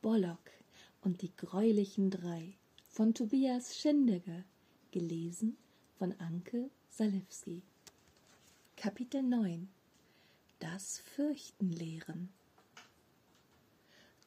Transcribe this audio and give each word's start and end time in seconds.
Bollock 0.00 0.52
und 1.02 1.22
die 1.22 1.34
greulichen 1.36 2.10
drei 2.10 2.54
von 2.88 3.14
Tobias 3.14 3.76
Schindegger, 3.76 4.44
gelesen 4.92 5.56
von 5.98 6.14
Anke 6.20 6.70
Salewski. 6.88 7.62
Kapitel 8.76 9.24
9 9.24 9.68
Das 10.60 10.98
Fürchten 11.00 11.72
lehren 11.72 12.28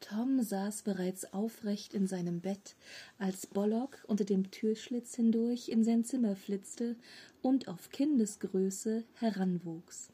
Tom 0.00 0.42
saß 0.42 0.82
bereits 0.82 1.32
aufrecht 1.32 1.94
in 1.94 2.06
seinem 2.06 2.40
Bett, 2.40 2.76
als 3.16 3.46
Bollock 3.46 4.04
unter 4.06 4.24
dem 4.24 4.50
Türschlitz 4.50 5.14
hindurch 5.14 5.70
in 5.70 5.84
sein 5.84 6.04
Zimmer 6.04 6.36
flitzte 6.36 6.96
und 7.40 7.68
auf 7.68 7.88
Kindesgröße 7.88 9.04
heranwuchs. 9.14 10.10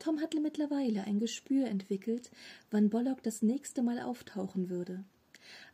Tom 0.00 0.20
hatte 0.20 0.40
mittlerweile 0.40 1.04
ein 1.04 1.20
Gespür 1.20 1.66
entwickelt, 1.66 2.32
wann 2.70 2.90
Bollock 2.90 3.22
das 3.22 3.42
nächste 3.42 3.82
Mal 3.82 4.00
auftauchen 4.00 4.68
würde. 4.68 5.04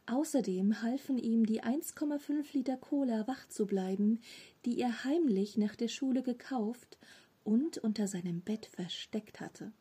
Außerdem 0.07 0.83
halfen 0.83 1.17
ihm 1.17 1.47
die 1.47 1.62
1,5 1.62 2.45
Liter 2.53 2.77
Cola 2.77 3.27
wach 3.27 3.48
zu 3.48 3.67
bleiben, 3.67 4.20
die 4.65 4.79
er 4.81 5.05
heimlich 5.05 5.57
nach 5.57 5.75
der 5.77 5.89
Schule 5.89 6.23
gekauft 6.23 6.98
und 7.45 7.79
unter 7.79 8.09
seinem 8.09 8.41
Bett 8.41 8.67
versteckt 8.67 9.41
hatte. 9.41 9.73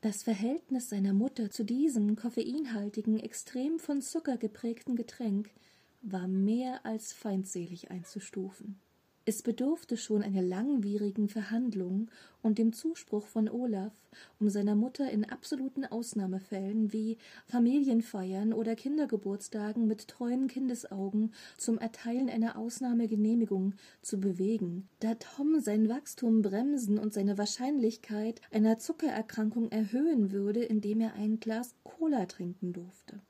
Das 0.00 0.22
Verhältnis 0.22 0.88
seiner 0.88 1.12
Mutter 1.12 1.50
zu 1.50 1.64
diesem 1.64 2.16
koffeinhaltigen, 2.16 3.18
extrem 3.20 3.78
von 3.78 4.02
Zucker 4.02 4.36
geprägten 4.36 4.96
Getränk 4.96 5.50
war 6.02 6.26
mehr 6.28 6.84
als 6.84 7.12
feindselig 7.12 7.90
einzustufen. 7.90 8.78
Es 9.26 9.40
bedurfte 9.40 9.96
schon 9.96 10.22
einer 10.22 10.42
langwierigen 10.42 11.30
Verhandlung 11.30 12.10
und 12.42 12.58
dem 12.58 12.74
Zuspruch 12.74 13.26
von 13.26 13.48
Olaf, 13.48 13.94
um 14.38 14.50
seiner 14.50 14.74
Mutter 14.74 15.10
in 15.10 15.24
absoluten 15.24 15.86
Ausnahmefällen 15.86 16.92
wie 16.92 17.16
Familienfeiern 17.46 18.52
oder 18.52 18.76
Kindergeburtstagen 18.76 19.86
mit 19.86 20.08
treuen 20.08 20.46
Kindesaugen 20.46 21.32
zum 21.56 21.78
Erteilen 21.78 22.28
einer 22.28 22.58
Ausnahmegenehmigung 22.58 23.72
zu 24.02 24.20
bewegen, 24.20 24.90
da 25.00 25.14
Tom 25.14 25.58
sein 25.60 25.88
Wachstum 25.88 26.42
bremsen 26.42 26.98
und 26.98 27.14
seine 27.14 27.38
Wahrscheinlichkeit 27.38 28.42
einer 28.52 28.78
Zuckererkrankung 28.78 29.70
erhöhen 29.70 30.32
würde, 30.32 30.62
indem 30.64 31.00
er 31.00 31.14
ein 31.14 31.40
Glas 31.40 31.74
Cola 31.82 32.26
trinken 32.26 32.74
durfte. 32.74 33.20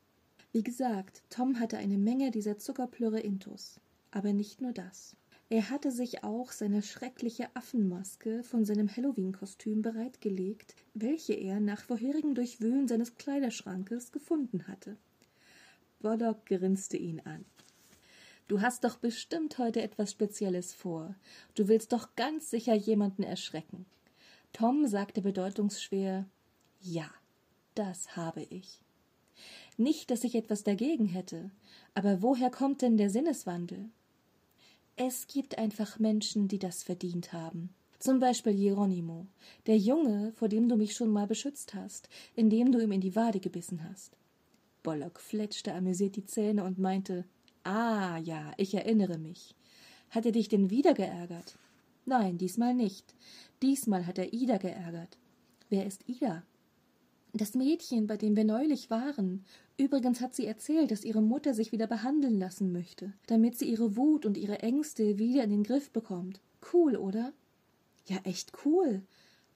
Wie 0.50 0.64
gesagt, 0.64 1.22
Tom 1.30 1.60
hatte 1.60 1.78
eine 1.78 1.98
Menge 1.98 2.32
dieser 2.32 2.58
Zuckerplürre 2.58 3.20
intus. 3.20 3.80
Aber 4.10 4.32
nicht 4.32 4.60
nur 4.60 4.72
das. 4.72 5.16
Er 5.50 5.70
hatte 5.70 5.92
sich 5.92 6.24
auch 6.24 6.52
seine 6.52 6.82
schreckliche 6.82 7.54
Affenmaske 7.54 8.42
von 8.42 8.64
seinem 8.64 8.88
Halloween-Kostüm 8.88 9.82
bereitgelegt, 9.82 10.74
welche 10.94 11.34
er 11.34 11.60
nach 11.60 11.82
vorherigem 11.82 12.34
Durchwühlen 12.34 12.88
seines 12.88 13.16
Kleiderschrankes 13.16 14.10
gefunden 14.10 14.66
hatte. 14.66 14.96
Bollock 16.00 16.46
grinste 16.46 16.96
ihn 16.96 17.20
an. 17.20 17.44
Du 18.48 18.60
hast 18.60 18.84
doch 18.84 18.96
bestimmt 18.96 19.58
heute 19.58 19.80
etwas 19.80 20.10
Spezielles 20.10 20.74
vor. 20.74 21.14
Du 21.54 21.68
willst 21.68 21.92
doch 21.92 22.14
ganz 22.14 22.50
sicher 22.50 22.74
jemanden 22.74 23.22
erschrecken. 23.22 23.86
Tom 24.52 24.86
sagte 24.86 25.22
bedeutungsschwer 25.22 26.26
Ja, 26.80 27.10
das 27.74 28.16
habe 28.16 28.42
ich. 28.42 28.80
Nicht, 29.76 30.10
dass 30.10 30.24
ich 30.24 30.34
etwas 30.34 30.62
dagegen 30.62 31.06
hätte, 31.06 31.50
aber 31.94 32.22
woher 32.22 32.50
kommt 32.50 32.82
denn 32.82 32.96
der 32.96 33.10
Sinneswandel? 33.10 33.90
Es 34.96 35.26
gibt 35.26 35.58
einfach 35.58 35.98
Menschen, 35.98 36.46
die 36.46 36.60
das 36.60 36.84
verdient 36.84 37.32
haben. 37.32 37.70
Zum 37.98 38.20
Beispiel 38.20 38.54
Geronimo, 38.54 39.26
der 39.66 39.76
Junge, 39.76 40.32
vor 40.36 40.48
dem 40.48 40.68
du 40.68 40.76
mich 40.76 40.94
schon 40.94 41.10
mal 41.10 41.26
beschützt 41.26 41.74
hast, 41.74 42.08
indem 42.36 42.70
du 42.70 42.80
ihm 42.80 42.92
in 42.92 43.00
die 43.00 43.16
Wade 43.16 43.40
gebissen 43.40 43.82
hast. 43.88 44.16
Bollock 44.84 45.18
fletschte 45.18 45.74
amüsiert 45.74 46.14
die 46.14 46.26
Zähne 46.26 46.62
und 46.62 46.78
meinte, 46.78 47.24
Ah, 47.64 48.18
ja, 48.18 48.52
ich 48.56 48.74
erinnere 48.74 49.18
mich. 49.18 49.54
Hat 50.10 50.26
er 50.26 50.32
dich 50.32 50.48
denn 50.48 50.70
wieder 50.70 50.94
geärgert? 50.94 51.58
Nein, 52.04 52.38
diesmal 52.38 52.74
nicht. 52.74 53.14
Diesmal 53.62 54.06
hat 54.06 54.18
er 54.18 54.32
Ida 54.32 54.58
geärgert. 54.58 55.16
Wer 55.70 55.86
ist 55.86 56.06
Ida? 56.06 56.44
Das 57.36 57.54
Mädchen, 57.54 58.06
bei 58.06 58.16
dem 58.16 58.36
wir 58.36 58.44
neulich 58.44 58.90
waren. 58.90 59.44
Übrigens 59.76 60.20
hat 60.20 60.36
sie 60.36 60.46
erzählt, 60.46 60.92
dass 60.92 61.04
ihre 61.04 61.20
Mutter 61.20 61.52
sich 61.52 61.72
wieder 61.72 61.88
behandeln 61.88 62.38
lassen 62.38 62.70
möchte, 62.70 63.12
damit 63.26 63.58
sie 63.58 63.68
ihre 63.68 63.96
Wut 63.96 64.24
und 64.24 64.36
ihre 64.36 64.60
Ängste 64.60 65.18
wieder 65.18 65.42
in 65.42 65.50
den 65.50 65.64
Griff 65.64 65.90
bekommt. 65.90 66.40
Cool, 66.72 66.94
oder? 66.94 67.32
Ja, 68.06 68.18
echt 68.22 68.52
cool. 68.64 69.02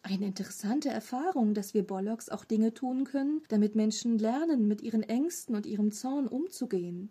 Eine 0.02 0.26
interessante 0.26 0.88
Erfahrung, 0.88 1.54
dass 1.54 1.72
wir 1.72 1.86
Bollocks 1.86 2.28
auch 2.30 2.44
Dinge 2.44 2.74
tun 2.74 3.04
können, 3.04 3.42
damit 3.46 3.76
Menschen 3.76 4.18
lernen, 4.18 4.66
mit 4.66 4.82
ihren 4.82 5.04
Ängsten 5.04 5.54
und 5.54 5.64
ihrem 5.64 5.92
Zorn 5.92 6.26
umzugehen. 6.26 7.10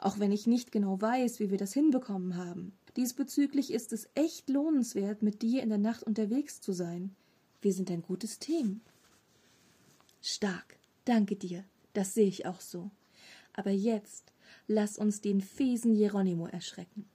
Auch 0.00 0.18
wenn 0.18 0.32
ich 0.32 0.48
nicht 0.48 0.72
genau 0.72 1.00
weiß, 1.00 1.38
wie 1.38 1.52
wir 1.52 1.58
das 1.58 1.72
hinbekommen 1.72 2.36
haben. 2.36 2.72
Diesbezüglich 2.96 3.72
ist 3.72 3.92
es 3.92 4.08
echt 4.16 4.50
lohnenswert, 4.50 5.22
mit 5.22 5.42
dir 5.42 5.62
in 5.62 5.68
der 5.68 5.78
Nacht 5.78 6.02
unterwegs 6.02 6.60
zu 6.60 6.72
sein. 6.72 7.14
Wir 7.62 7.72
sind 7.72 7.92
ein 7.92 8.02
gutes 8.02 8.40
Team. 8.40 8.80
Stark. 10.26 10.78
Danke 11.04 11.36
dir. 11.36 11.64
Das 11.92 12.14
sehe 12.14 12.26
ich 12.26 12.46
auch 12.46 12.62
so. 12.62 12.90
Aber 13.52 13.70
jetzt 13.70 14.32
lass 14.66 14.96
uns 14.96 15.20
den 15.20 15.42
fiesen 15.42 15.96
Geronimo 15.98 16.46
erschrecken. 16.46 17.06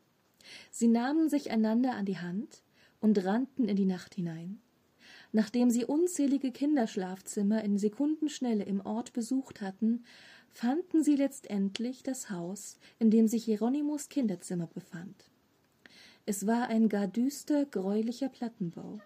Sie 0.69 0.87
nahmen 0.87 1.27
sich 1.27 1.49
einander 1.49 1.95
an 1.95 2.05
die 2.05 2.19
Hand 2.19 2.61
und 3.01 3.23
rannten 3.25 3.67
in 3.67 3.75
die 3.75 3.85
Nacht 3.85 4.13
hinein. 4.13 4.61
Nachdem 5.31 5.71
sie 5.71 5.85
unzählige 5.85 6.51
Kinderschlafzimmer 6.51 7.63
in 7.63 7.79
Sekundenschnelle 7.79 8.63
im 8.63 8.79
Ort 8.85 9.11
besucht 9.13 9.61
hatten, 9.61 10.05
fanden 10.47 11.03
sie 11.03 11.15
letztendlich 11.15 12.03
das 12.03 12.29
Haus, 12.29 12.77
in 12.99 13.09
dem 13.09 13.27
sich 13.27 13.45
Hieronymus 13.45 14.09
Kinderzimmer 14.09 14.67
befand. 14.67 15.31
Es 16.27 16.45
war 16.45 16.67
ein 16.67 16.89
gar 16.89 17.07
düster, 17.07 17.65
greulicher 17.65 18.29
Plattenbau. 18.29 19.01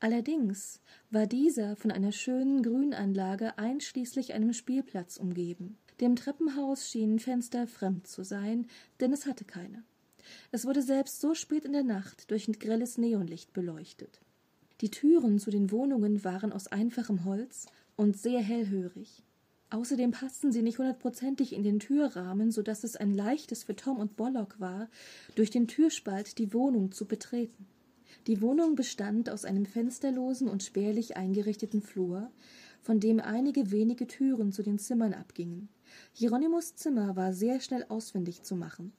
Allerdings 0.00 0.80
war 1.10 1.26
dieser 1.26 1.74
von 1.74 1.90
einer 1.90 2.12
schönen 2.12 2.62
Grünanlage 2.62 3.58
einschließlich 3.58 4.32
einem 4.32 4.52
Spielplatz 4.52 5.16
umgeben. 5.16 5.76
Dem 6.00 6.14
Treppenhaus 6.14 6.88
schienen 6.88 7.18
Fenster 7.18 7.66
fremd 7.66 8.06
zu 8.06 8.22
sein, 8.22 8.68
denn 9.00 9.12
es 9.12 9.26
hatte 9.26 9.44
keine. 9.44 9.82
Es 10.52 10.66
wurde 10.66 10.82
selbst 10.82 11.20
so 11.20 11.34
spät 11.34 11.64
in 11.64 11.72
der 11.72 11.82
Nacht 11.82 12.30
durch 12.30 12.46
ein 12.46 12.52
grelles 12.52 12.98
Neonlicht 12.98 13.52
beleuchtet. 13.52 14.20
Die 14.80 14.90
Türen 14.90 15.40
zu 15.40 15.50
den 15.50 15.72
Wohnungen 15.72 16.22
waren 16.22 16.52
aus 16.52 16.68
einfachem 16.68 17.24
Holz 17.24 17.66
und 17.96 18.16
sehr 18.16 18.40
hellhörig. 18.40 19.24
Außerdem 19.70 20.12
passten 20.12 20.52
sie 20.52 20.62
nicht 20.62 20.78
hundertprozentig 20.78 21.52
in 21.52 21.64
den 21.64 21.80
Türrahmen, 21.80 22.52
so 22.52 22.62
dass 22.62 22.84
es 22.84 22.96
ein 22.96 23.12
leichtes 23.12 23.64
für 23.64 23.74
Tom 23.74 23.98
und 23.98 24.16
Bollock 24.16 24.60
war, 24.60 24.88
durch 25.34 25.50
den 25.50 25.66
Türspalt 25.66 26.38
die 26.38 26.54
Wohnung 26.54 26.92
zu 26.92 27.06
betreten. 27.06 27.66
Die 28.26 28.40
Wohnung 28.40 28.74
bestand 28.74 29.30
aus 29.30 29.44
einem 29.44 29.66
fensterlosen 29.66 30.48
und 30.48 30.62
spärlich 30.62 31.16
eingerichteten 31.16 31.82
Flur, 31.82 32.30
von 32.82 33.00
dem 33.00 33.20
einige 33.20 33.70
wenige 33.70 34.06
Türen 34.06 34.52
zu 34.52 34.62
den 34.62 34.78
Zimmern 34.78 35.14
abgingen. 35.14 35.68
Hieronymus 36.12 36.74
Zimmer 36.74 37.16
war 37.16 37.32
sehr 37.32 37.60
schnell 37.60 37.84
ausfindig 37.88 38.42
zu 38.42 38.54
machen. 38.54 38.92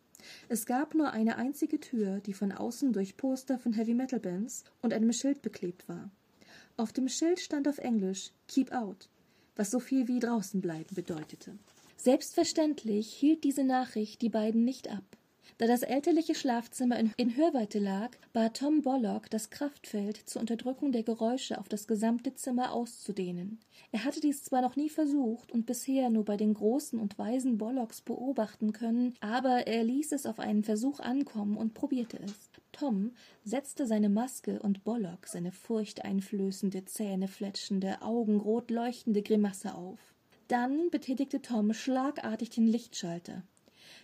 Es 0.49 0.65
gab 0.65 0.95
nur 0.95 1.11
eine 1.11 1.37
einzige 1.37 1.79
Tür, 1.79 2.19
die 2.19 2.33
von 2.33 2.51
außen 2.51 2.93
durch 2.93 3.17
Poster 3.17 3.57
von 3.57 3.73
Heavy 3.73 3.93
Metal 3.93 4.19
Bands 4.19 4.63
und 4.81 4.93
einem 4.93 5.13
Schild 5.13 5.41
beklebt 5.41 5.87
war. 5.87 6.11
Auf 6.77 6.93
dem 6.93 7.07
Schild 7.07 7.39
stand 7.39 7.67
auf 7.67 7.77
Englisch 7.77 8.31
Keep 8.47 8.71
out, 8.71 9.09
was 9.55 9.71
so 9.71 9.79
viel 9.79 10.07
wie 10.07 10.19
draußen 10.19 10.61
bleiben 10.61 10.95
bedeutete. 10.95 11.57
Selbstverständlich 11.97 13.11
hielt 13.13 13.43
diese 13.43 13.63
Nachricht 13.63 14.21
die 14.21 14.29
beiden 14.29 14.63
nicht 14.63 14.89
ab. 14.89 15.03
Da 15.59 15.67
das 15.67 15.83
elterliche 15.83 16.35
Schlafzimmer 16.35 16.97
in, 17.17 17.35
Hörweite 17.35 17.79
lag, 17.79 18.11
bat 18.31 18.55
Tom 18.55 18.81
Bollock, 18.81 19.29
das 19.29 19.49
Kraftfeld 19.49 20.15
zur 20.15 20.39
Unterdrückung 20.39 20.93
der 20.93 21.03
Geräusche 21.03 21.57
auf 21.57 21.67
das 21.67 21.85
gesamte 21.85 22.33
Zimmer 22.33 22.71
auszudehnen. 22.71 23.59
Er 23.91 24.05
hatte 24.05 24.21
dies 24.21 24.41
zwar 24.41 24.61
noch 24.61 24.77
nie 24.77 24.87
versucht 24.87 25.51
und 25.51 25.65
bisher 25.65 26.09
nur 26.09 26.23
bei 26.23 26.37
den 26.37 26.53
großen 26.53 26.97
und 26.97 27.19
weisen 27.19 27.57
Bollocks 27.57 28.00
beobachten 28.00 28.71
können, 28.71 29.15
aber 29.19 29.67
er 29.67 29.83
ließ 29.83 30.13
es 30.13 30.25
auf 30.25 30.39
einen 30.39 30.63
Versuch 30.63 31.01
ankommen 31.01 31.57
und 31.57 31.73
probierte 31.73 32.21
es. 32.23 32.50
Tom 32.71 33.12
setzte 33.44 33.85
seine 33.85 34.07
Maske 34.07 34.62
und 34.62 34.85
Bollock 34.85 35.27
seine 35.27 35.51
furchteinflößende, 35.51 36.85
zähnefletschende, 36.85 38.01
augenrot 38.01 38.71
leuchtende 38.71 39.21
Grimasse 39.21 39.75
auf. 39.75 40.00
Dann 40.47 40.89
betätigte 40.89 41.41
Tom 41.41 41.73
schlagartig 41.73 42.50
den 42.50 42.65
Lichtschalter. 42.65 43.44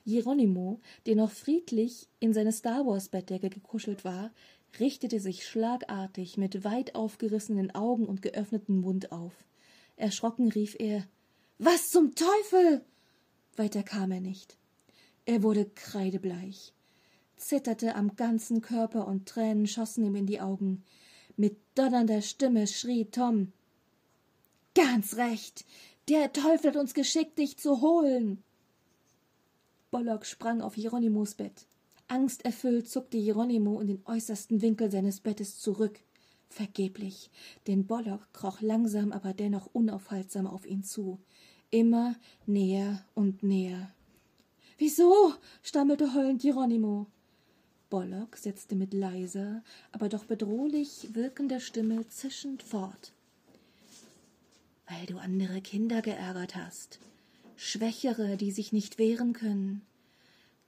Geronimo, 0.06 0.80
der 1.06 1.16
noch 1.16 1.32
friedlich 1.32 2.08
in 2.20 2.34
seine 2.34 2.52
Star 2.52 2.86
Wars 2.86 3.10
Bettdecke 3.10 3.50
gekuschelt 3.50 4.06
war, 4.06 4.32
richtete 4.80 5.20
sich 5.20 5.46
schlagartig 5.46 6.38
mit 6.38 6.64
weit 6.64 6.96
aufgerissenen 6.96 7.74
Augen 7.74 8.06
und 8.06 8.22
geöffnetem 8.22 8.82
Mund 8.82 9.12
auf. 9.12 9.34
Erschrocken 9.96 10.50
rief 10.50 10.76
er 10.80 11.06
Was 11.58 11.90
zum 11.90 12.14
Teufel. 12.16 12.84
Weiter 13.56 13.84
kam 13.84 14.12
er 14.12 14.22
nicht. 14.22 14.58
Er 15.26 15.42
wurde 15.42 15.66
kreidebleich, 15.66 16.74
zitterte 17.38 17.96
am 17.96 18.16
ganzen 18.16 18.62
Körper 18.62 19.08
und 19.08 19.28
Tränen 19.28 19.68
schossen 19.68 20.06
ihm 20.06 20.16
in 20.16 20.28
die 20.28 20.42
Augen. 20.42 20.84
Mit 21.38 21.58
donnernder 21.76 22.22
Stimme 22.22 22.68
schrie 22.68 23.06
Tom 23.06 23.52
Ganz 24.76 25.16
recht. 25.16 25.66
Der 26.10 26.34
Teufel 26.34 26.72
hat 26.72 26.76
uns 26.76 26.94
geschickt, 26.94 27.40
dich 27.40 27.58
zu 27.58 27.82
holen. 27.82 28.44
Bollock 29.96 30.26
sprang 30.26 30.60
auf 30.60 30.76
Hieronymos 30.76 31.36
Bett. 31.36 31.68
Angsterfüllt 32.10 32.90
zuckte 32.90 33.18
Hieronimo 33.18 33.80
in 33.80 33.88
den 33.88 34.02
äußersten 34.06 34.62
Winkel 34.62 34.92
seines 34.92 35.22
Bettes 35.22 35.58
zurück. 35.58 36.02
Vergeblich, 36.50 37.32
denn 37.66 37.88
Bollock 37.88 38.28
kroch 38.34 38.60
langsam, 38.60 39.14
aber 39.14 39.34
dennoch 39.34 39.70
unaufhaltsam 39.72 40.48
auf 40.48 40.66
ihn 40.66 40.84
zu. 40.84 41.22
Immer 41.70 42.18
näher 42.46 43.06
und 43.14 43.42
näher. 43.42 43.90
Wieso? 44.78 45.34
stammelte 45.64 46.14
heulend 46.14 46.42
Hieronimo. 46.42 47.08
Bollock 47.90 48.36
setzte 48.36 48.76
mit 48.76 48.94
leiser, 48.94 49.64
aber 49.94 50.10
doch 50.10 50.26
bedrohlich 50.26 51.16
wirkender 51.16 51.62
Stimme 51.62 52.06
zischend 52.10 52.64
fort. 52.64 53.14
Weil 54.90 55.06
du 55.06 55.20
andere 55.20 55.62
Kinder 55.62 56.02
geärgert 56.02 56.58
hast, 56.58 57.00
Schwächere, 57.58 58.38
die 58.38 58.52
sich 58.52 58.72
nicht 58.72 58.98
wehren 58.98 59.34
können. 59.34 59.82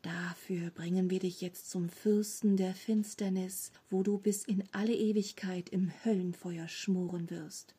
Dafür 0.02 0.70
bringen 0.70 1.10
wir 1.10 1.20
dich 1.20 1.42
jetzt 1.42 1.70
zum 1.70 1.90
Fürsten 1.90 2.56
der 2.56 2.74
Finsternis, 2.74 3.72
wo 3.90 4.04
du 4.04 4.18
bis 4.18 4.46
in 4.46 4.64
alle 4.72 4.94
Ewigkeit 4.94 5.70
im 5.70 5.92
Höllenfeuer 6.06 6.68
schmoren 6.68 7.30
wirst. 7.30 7.76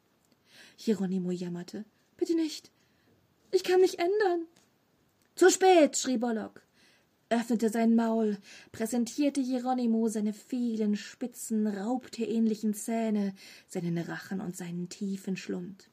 Hieronymo 0.76 1.30
jammerte. 1.30 1.84
Bitte 2.16 2.34
nicht. 2.34 2.70
Ich 3.52 3.64
kann 3.64 3.80
mich 3.80 3.98
ändern. 3.98 4.46
Zu 5.36 5.50
spät, 5.50 5.96
schrie 5.96 6.18
Bollock 6.18 6.62
öffnete 7.30 7.68
sein 7.68 7.94
Maul, 7.94 8.38
präsentierte 8.72 9.40
Hieronymo 9.40 10.08
seine 10.08 10.32
vielen 10.32 10.96
spitzen, 10.96 11.66
raubtierähnlichen 11.66 12.74
Zähne, 12.74 13.34
seinen 13.66 13.98
Rachen 13.98 14.40
und 14.40 14.56
seinen 14.56 14.88
tiefen 14.88 15.36
Schlund. 15.36 15.90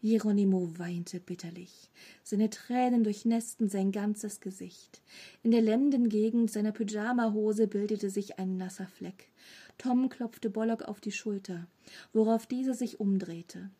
Hieronymo 0.00 0.78
weinte 0.78 1.20
bitterlich. 1.20 1.90
Seine 2.24 2.48
Tränen 2.48 3.04
durchnässten 3.04 3.68
sein 3.68 3.92
ganzes 3.92 4.40
Gesicht. 4.40 5.02
In 5.42 5.50
der 5.50 5.60
Lendengegend 5.60 6.50
seiner 6.50 6.72
Pyjamahose 6.72 7.66
bildete 7.66 8.08
sich 8.08 8.38
ein 8.38 8.56
nasser 8.56 8.86
Fleck. 8.86 9.28
Tom 9.76 10.08
klopfte 10.08 10.48
Bollock 10.48 10.82
auf 10.82 11.00
die 11.00 11.12
Schulter, 11.12 11.66
worauf 12.14 12.46
dieser 12.46 12.74
sich 12.74 12.98
umdrehte. 12.98 13.70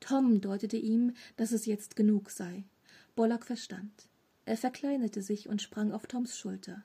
Tom 0.00 0.40
deutete 0.40 0.76
ihm, 0.76 1.14
dass 1.36 1.52
es 1.52 1.66
jetzt 1.66 1.94
genug 1.94 2.30
sei. 2.30 2.64
Bollock 3.14 3.44
verstand. 3.44 4.08
Er 4.46 4.56
verkleinerte 4.56 5.22
sich 5.22 5.48
und 5.48 5.62
sprang 5.62 5.92
auf 5.92 6.06
Toms 6.06 6.36
Schulter. 6.36 6.82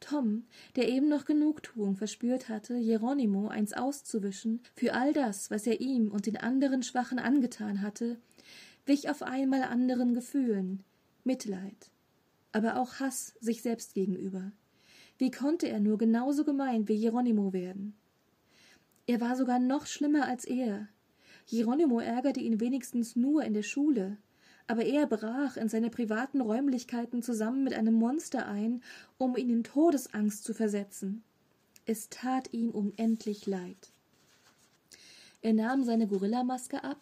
Tom, 0.00 0.44
der 0.76 0.88
eben 0.88 1.08
noch 1.08 1.24
Genugtuung 1.24 1.96
verspürt 1.96 2.48
hatte, 2.48 2.76
Jeronimo 2.76 3.48
eins 3.48 3.72
auszuwischen 3.72 4.60
für 4.74 4.94
all 4.94 5.12
das, 5.12 5.50
was 5.50 5.66
er 5.66 5.80
ihm 5.80 6.10
und 6.10 6.26
den 6.26 6.36
anderen 6.36 6.82
Schwachen 6.82 7.18
angetan 7.18 7.82
hatte, 7.82 8.18
wich 8.84 9.08
auf 9.08 9.22
einmal 9.22 9.62
anderen 9.62 10.14
Gefühlen, 10.14 10.84
Mitleid, 11.24 11.90
aber 12.52 12.76
auch 12.76 13.00
Hass 13.00 13.34
sich 13.40 13.62
selbst 13.62 13.94
gegenüber. 13.94 14.52
Wie 15.18 15.30
konnte 15.30 15.68
er 15.68 15.80
nur 15.80 15.98
genauso 15.98 16.44
gemein 16.44 16.88
wie 16.88 16.94
Jeronimo 16.94 17.52
werden? 17.52 17.94
Er 19.06 19.20
war 19.20 19.34
sogar 19.36 19.58
noch 19.58 19.86
schlimmer 19.86 20.26
als 20.26 20.44
er. 20.44 20.88
Jeronimo 21.46 22.00
ärgerte 22.00 22.40
ihn 22.40 22.60
wenigstens 22.60 23.16
nur 23.16 23.44
in 23.44 23.54
der 23.54 23.62
Schule, 23.62 24.18
aber 24.66 24.84
er 24.84 25.06
brach 25.06 25.56
in 25.56 25.68
seine 25.68 25.90
privaten 25.90 26.40
Räumlichkeiten 26.40 27.22
zusammen 27.22 27.64
mit 27.64 27.74
einem 27.74 27.94
Monster 27.94 28.46
ein, 28.46 28.82
um 29.18 29.36
ihn 29.36 29.50
in 29.50 29.64
Todesangst 29.64 30.44
zu 30.44 30.54
versetzen. 30.54 31.22
Es 31.84 32.08
tat 32.08 32.52
ihm 32.52 32.70
unendlich 32.70 33.46
leid. 33.46 33.92
Er 35.42 35.52
nahm 35.52 35.84
seine 35.84 36.08
Gorillamaske 36.08 36.82
ab 36.82 37.00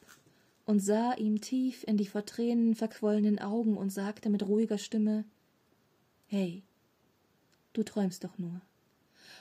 und 0.66 0.80
sah 0.80 1.14
ihm 1.14 1.40
tief 1.40 1.84
in 1.86 1.96
die 1.96 2.06
vor 2.06 2.26
Tränen 2.26 2.74
verquollenen 2.74 3.38
Augen 3.38 3.76
und 3.76 3.90
sagte 3.90 4.28
mit 4.28 4.46
ruhiger 4.46 4.78
Stimme 4.78 5.24
Hey, 6.26 6.62
du 7.72 7.82
träumst 7.82 8.24
doch 8.24 8.36
nur. 8.38 8.60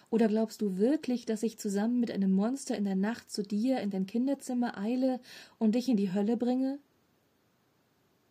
Oder 0.10 0.28
glaubst 0.28 0.62
du 0.62 0.78
wirklich, 0.78 1.26
dass 1.26 1.44
ich 1.44 1.58
zusammen 1.58 2.00
mit 2.00 2.12
einem 2.12 2.32
Monster 2.32 2.78
in 2.78 2.86
der 2.86 2.96
Nacht 2.96 3.32
zu 3.32 3.42
dir 3.42 3.82
in 3.82 3.90
dein 3.90 4.06
Kinderzimmer 4.06 4.78
eile 4.78 5.20
und 5.58 5.76
dich 5.76 5.90
in 5.90 5.98
die 5.98 6.14
Hölle 6.14 6.38
bringe? 6.38 6.80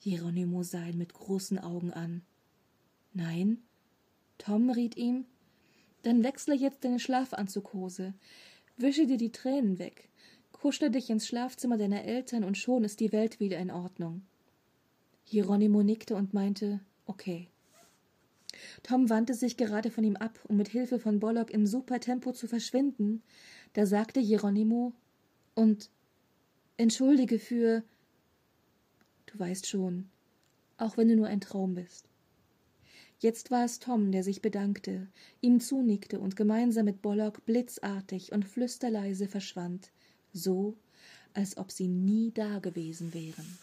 Hieronymo 0.02 0.64
sah 0.64 0.84
ihn 0.84 0.99
mit 0.99 1.14
großen 1.14 1.60
Augen 1.60 1.93
an. 1.93 2.22
Nein? 3.14 3.62
Tom 4.37 4.69
riet 4.70 4.96
ihm. 4.96 5.26
Dann 6.02 6.25
wechsle 6.25 6.56
jetzt 6.56 6.82
deine 6.84 6.99
Schlafanzughose. 6.99 8.12
Wische 8.76 9.06
dir 9.06 9.16
die 9.16 9.31
Tränen 9.31 9.78
weg. 9.78 10.08
Kuschle 10.50 10.90
dich 10.90 11.08
ins 11.08 11.28
Schlafzimmer 11.28 11.78
deiner 11.78 12.02
Eltern 12.02 12.43
und 12.43 12.58
schon 12.58 12.82
ist 12.82 12.99
die 12.99 13.12
Welt 13.12 13.38
wieder 13.38 13.58
in 13.58 13.70
Ordnung. 13.70 14.22
Hieronymo 15.22 15.84
nickte 15.84 16.16
und 16.16 16.34
meinte, 16.34 16.81
okay. 17.06 17.48
Tom 18.82 19.08
wandte 19.08 19.34
sich 19.34 19.56
gerade 19.56 19.93
von 19.93 20.02
ihm 20.02 20.16
ab, 20.16 20.40
um 20.48 20.56
mit 20.56 20.69
Hilfe 20.69 20.98
von 20.98 21.20
Bollock 21.20 21.52
im 21.52 21.64
Supertempo 21.64 22.32
zu 22.32 22.48
verschwinden. 22.48 23.22
Da 23.75 23.87
sagte 23.87 24.19
Hieronymo, 24.19 24.93
und 25.55 25.90
entschuldige 26.76 27.38
für 27.38 27.84
Du 29.32 29.38
weißt 29.38 29.67
schon, 29.67 30.11
auch 30.76 30.99
wenn 30.99 31.08
du 31.08 31.17
nur 31.17 31.26
ein 31.26 31.40
Traum 31.40 31.75
bist. 31.75 32.05
Jetzt 33.19 33.50
war 33.50 33.64
es 33.64 33.79
Tom, 33.79 34.12
der 34.12 34.25
sich 34.25 34.43
bedankte, 34.43 35.06
ihm 35.40 35.61
zunickte 35.61 36.20
und 36.20 36.37
gemeinsam 36.37 36.84
mit 36.84 37.00
Bollock 37.00 37.46
blitzartig 37.46 38.32
und 38.32 38.44
flüsterleise 38.44 39.29
verschwand, 39.29 39.90
so 40.34 40.76
als 41.32 41.56
ob 41.56 41.70
sie 41.73 41.88
nie 41.88 42.31
dagewesen 42.32 43.14
wären. 43.14 43.58